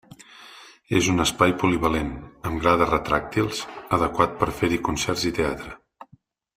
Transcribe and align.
És 0.99 1.09
un 1.11 1.23
espai 1.25 1.53
polivalent, 1.65 2.09
amb 2.51 2.63
grades 2.65 2.89
retràctils, 2.95 3.63
adequat 4.01 4.37
per 4.43 4.49
a 4.53 4.57
fer-hi 4.63 4.85
concerts 4.91 5.31
i 5.33 5.37
teatre. 5.43 5.77